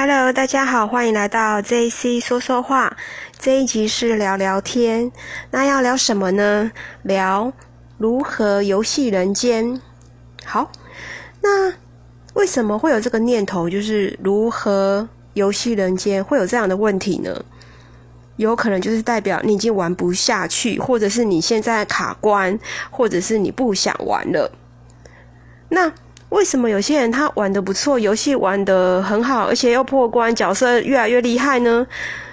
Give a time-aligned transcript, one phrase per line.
[0.00, 2.96] Hello，大家好，欢迎来到 JC 说说话。
[3.36, 5.10] 这一集是聊聊天，
[5.50, 6.70] 那要聊什么呢？
[7.02, 7.52] 聊
[7.96, 9.80] 如何游戏人间。
[10.44, 10.70] 好，
[11.42, 11.72] 那
[12.34, 17.44] 为什么会有这个念头，就是如何游戏人间会有这样的问题呢？
[18.36, 22.56] 有可能就是代表你已经玩不下去，或者是你现在卡关，
[22.92, 24.52] 或者是你不想玩了。
[25.68, 25.92] 那
[26.30, 31.86] 为什么有些人他玩的不错，游戏玩的很好，而且又破关，角色越来越厉害呢？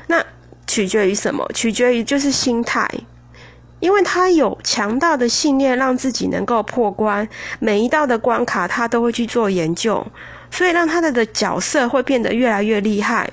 [0.08, 0.24] 那
[0.68, 1.50] 取决于什么？
[1.54, 2.90] 取决于就是心态，
[3.80, 7.28] 因为他有强大的信念，让自己能够破关，
[7.60, 10.06] 每一道的关卡他都会去做研究，
[10.52, 13.30] 所以让他的的角色会变得越来越厉害。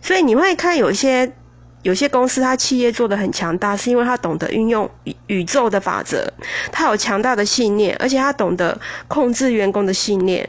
[0.00, 1.34] 所以你会看有些。
[1.82, 6.26] 有些公司，它企业做的很强大，是因为它懂得运用宇宇宙的法则，
[6.72, 10.48] 它有强大的信念，而且它懂得控制员工的信念，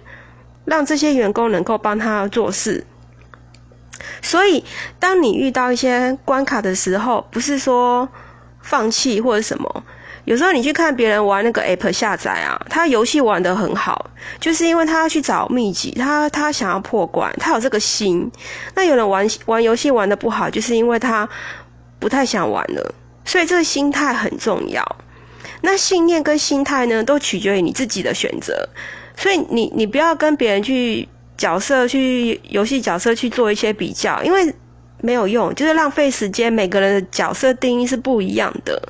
[0.65, 2.85] 让这些员工能够帮他做事。
[4.21, 4.63] 所以，
[4.99, 8.09] 当你遇到一些关卡的时候，不是说
[8.61, 9.83] 放弃或者什么。
[10.25, 18.29] 有时候你去看别人玩那个 app 下载啊，他游戏玩得很好，就是因为他要去找秘籍，他他想要破关，他有这个心。
[18.75, 21.27] 那有人玩玩游戏玩得不好，就是因为他
[21.97, 22.93] 不太想玩了。
[23.25, 24.83] 所以这个心态很重要。
[25.61, 28.67] 那信念跟心态呢，都取决于你自己的选择。
[29.15, 34.53] 所以你你不要跟别人去角色去游戏角色去做一些比较，因为
[35.01, 36.51] 没有用，就是浪费时间。
[36.51, 38.81] 每个人的角色定义是不一样的。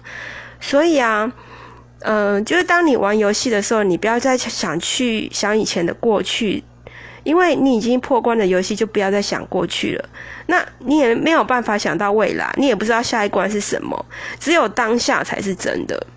[0.59, 1.31] 所以啊，
[2.01, 6.63] 嗯，就是当你玩游戏的时候，你不要再想去想以前的过去，
[7.23, 10.09] 因为你已经破关的游戏，就不要再想过去了。
[10.47, 14.05] 那你也没有办法想到未来，你也不知道下一关是什么，
[14.39, 16.07] 只有当下才是真的。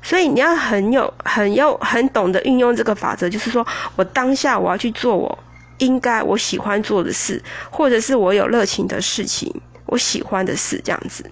[0.00, 3.66] 所以你要很有、很有、很懂得运用这个法则，就是说
[3.96, 5.38] 我当下我要去做我
[5.78, 9.52] 应该、我喜欢做的事，或者是我有热情的事情，
[9.86, 11.28] 我喜欢的事，这样子。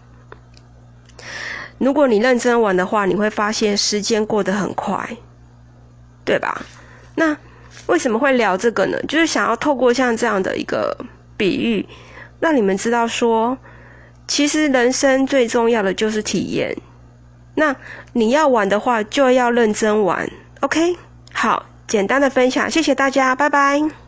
[1.78, 5.16] 如果你认真玩的话，你会发现时间过得很快，
[6.25, 6.62] 对吧？
[7.14, 7.37] 那
[7.87, 8.98] 为什么会聊这个呢？
[9.09, 10.97] 就是想要透过像这样的一个
[11.36, 11.86] 比喻，
[12.41, 13.56] 让你们知道说，
[14.26, 16.76] 其实人生最重要的就是体验。
[17.54, 17.75] 那
[18.12, 20.28] 你要玩的话，就要认真玩。
[20.60, 20.97] OK，
[21.32, 24.06] 好，简单的分享，谢谢大家，拜拜。